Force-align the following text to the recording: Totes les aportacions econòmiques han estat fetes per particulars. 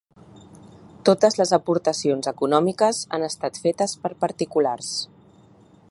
Totes 1.09 1.37
les 1.41 1.51
aportacions 1.57 2.31
econòmiques 2.33 3.03
han 3.19 3.27
estat 3.29 3.61
fetes 3.67 3.95
per 4.07 4.15
particulars. 4.25 4.91